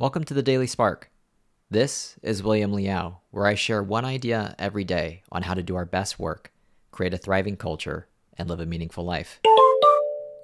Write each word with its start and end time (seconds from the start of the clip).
Welcome 0.00 0.22
to 0.26 0.34
the 0.34 0.44
Daily 0.44 0.68
Spark. 0.68 1.10
This 1.72 2.20
is 2.22 2.40
William 2.40 2.72
Liao, 2.72 3.18
where 3.32 3.46
I 3.46 3.56
share 3.56 3.82
one 3.82 4.04
idea 4.04 4.54
every 4.56 4.84
day 4.84 5.24
on 5.32 5.42
how 5.42 5.54
to 5.54 5.62
do 5.64 5.74
our 5.74 5.84
best 5.84 6.20
work, 6.20 6.52
create 6.92 7.14
a 7.14 7.18
thriving 7.18 7.56
culture, 7.56 8.06
and 8.36 8.48
live 8.48 8.60
a 8.60 8.64
meaningful 8.64 9.04
life. 9.04 9.40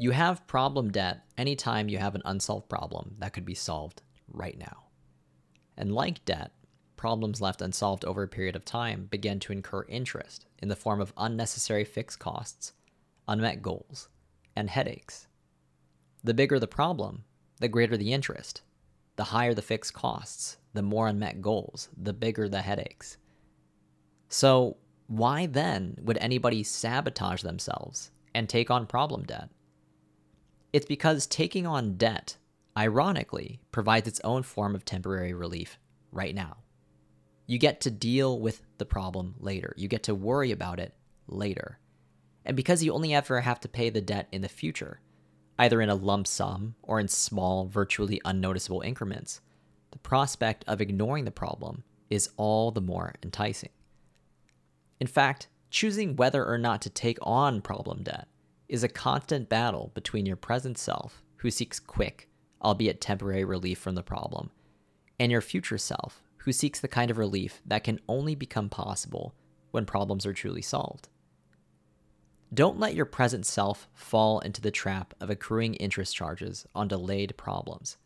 You 0.01 0.11
have 0.11 0.45
problem 0.49 0.91
debt 0.91 1.21
anytime 1.39 1.89
you 1.89 1.99
have 1.99 2.17
an 2.17 2.23
unsolved 2.25 2.69
problem 2.69 3.15
that 3.21 3.33
could 3.33 3.45
be 3.45 3.55
solved 3.55 4.03
right 4.27 4.59
now. 4.59 4.87
And 5.77 5.95
like 5.95 6.25
debt, 6.25 6.51
problems 6.97 7.41
left 7.41 7.63
unsolved 7.63 8.05
over 8.05 8.25
a 8.25 8.29
period 8.29 8.57
of 8.57 8.65
time 8.65 9.07
begin 9.09 9.39
to 9.39 9.53
incur 9.53 9.85
interest 9.89 10.47
in 10.59 10.67
the 10.67 10.75
form 10.75 11.01
of 11.01 11.13
unnecessary 11.17 11.85
fixed 11.85 12.19
costs, 12.19 12.73
unmet 13.29 13.63
goals, 13.63 14.09
and 14.57 14.69
headaches. 14.69 15.29
The 16.25 16.35
bigger 16.35 16.59
the 16.59 16.67
problem, 16.67 17.23
the 17.61 17.69
greater 17.69 17.97
the 17.97 18.13
interest. 18.13 18.63
The 19.17 19.25
higher 19.25 19.55
the 19.55 19.63
fixed 19.63 19.95
costs, 19.95 20.57
the 20.73 20.83
more 20.83 21.09
unmet 21.09 21.41
goals, 21.41 21.89
the 21.97 22.13
bigger 22.13 22.49
the 22.49 22.63
headaches. 22.63 23.17
So, 24.29 24.77
why 25.07 25.47
then 25.47 25.99
would 26.03 26.19
anybody 26.19 26.63
sabotage 26.63 27.43
themselves 27.43 28.11
and 28.35 28.49
take 28.49 28.71
on 28.71 28.87
problem 28.87 29.25
debt? 29.25 29.51
It's 30.73 30.87
because 30.87 31.27
taking 31.27 31.67
on 31.67 31.97
debt, 31.97 32.37
ironically, 32.77 33.61
provides 33.71 34.09
its 34.09 34.21
own 34.25 34.43
form 34.43 34.75
of 34.75 34.85
temporary 34.85 35.33
relief 35.33 35.79
right 36.11 36.35
now. 36.35 36.57
You 37.47 37.59
get 37.59 37.83
to 37.83 37.91
deal 37.91 38.41
with 38.41 38.63
the 38.79 38.87
problem 38.87 39.35
later, 39.39 39.75
you 39.77 39.87
get 39.87 40.03
to 40.05 40.15
worry 40.15 40.51
about 40.51 40.81
it 40.81 40.95
later. 41.29 41.79
And 42.45 42.57
because 42.57 42.83
you 42.83 42.93
only 42.93 43.15
ever 43.15 43.41
have 43.41 43.61
to 43.61 43.69
pay 43.69 43.91
the 43.91 44.01
debt 44.01 44.29
in 44.33 44.43
the 44.43 44.49
future, 44.49 45.01
either 45.59 45.81
in 45.81 45.89
a 45.89 45.95
lump 45.95 46.27
sum 46.27 46.75
or 46.83 47.01
in 47.01 47.09
small, 47.09 47.67
virtually 47.67 48.21
unnoticeable 48.25 48.81
increments, 48.81 49.41
the 49.91 49.99
prospect 49.99 50.65
of 50.67 50.81
ignoring 50.81 51.25
the 51.25 51.31
problem 51.31 51.85
is 52.11 52.31
all 52.37 52.71
the 52.71 52.81
more 52.81 53.15
enticing. 53.23 53.71
In 55.01 55.07
fact, 55.07 55.49
choosing 55.71 56.17
whether 56.17 56.45
or 56.45 56.59
not 56.59 56.83
to 56.83 56.91
take 56.91 57.19
on 57.23 57.61
problem 57.61 58.03
debt 58.03 58.29
is 58.69 58.83
a 58.83 58.89
constant 58.89 59.49
battle 59.49 59.91
between 59.95 60.27
your 60.27 60.37
present 60.37 60.79
self, 60.79 61.23
who 61.37 61.51
seeks 61.51 61.79
quick, 61.79 62.29
albeit 62.63 63.01
temporary 63.01 63.45
relief 63.45 63.79
from 63.79 63.95
the 63.95 64.03
problem, 64.03 64.51
and 65.21 65.31
your 65.31 65.41
future 65.41 65.79
self, 65.79 66.23
who 66.39 66.53
seeks 66.53 66.81
the 66.81 66.89
kind 66.89 67.11
of 67.11 67.19
relief 67.19 67.61
that 67.67 67.85
can 67.85 68.01
only 68.09 68.35
become 68.35 68.69
possible 68.69 69.35
when 69.71 69.85
problems 69.85 70.25
are 70.25 70.33
truly 70.33 70.63
solved. 70.63 71.09
Don't 72.55 72.79
let 72.79 72.95
your 72.95 73.05
present 73.05 73.45
self 73.47 73.89
fall 73.95 74.39
into 74.39 74.61
the 74.61 74.71
trap 74.71 75.13
of 75.21 75.29
accruing 75.29 75.75
interest 75.75 76.15
charges 76.15 76.67
on 76.73 76.87
delayed 76.87 77.37
problems. 77.37 77.97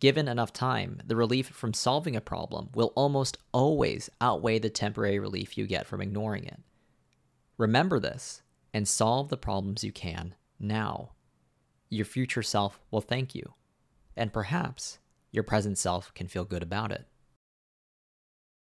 Given 0.00 0.26
enough 0.26 0.54
time, 0.54 1.02
the 1.04 1.16
relief 1.16 1.48
from 1.48 1.74
solving 1.74 2.16
a 2.16 2.22
problem 2.22 2.70
will 2.74 2.94
almost 2.96 3.36
always 3.52 4.08
outweigh 4.22 4.58
the 4.58 4.70
temporary 4.70 5.18
relief 5.18 5.58
you 5.58 5.66
get 5.66 5.86
from 5.86 6.00
ignoring 6.00 6.44
it. 6.44 6.60
Remember 7.58 8.00
this 8.00 8.40
and 8.72 8.88
solve 8.88 9.28
the 9.28 9.36
problems 9.36 9.84
you 9.84 9.92
can 9.92 10.34
now. 10.58 11.10
Your 11.90 12.06
future 12.06 12.42
self 12.42 12.80
will 12.90 13.02
thank 13.02 13.34
you, 13.34 13.52
and 14.16 14.32
perhaps 14.32 14.98
your 15.30 15.44
present 15.44 15.76
self 15.76 16.14
can 16.14 16.26
feel 16.26 16.46
good 16.46 16.62
about 16.62 16.90
it. 16.90 17.06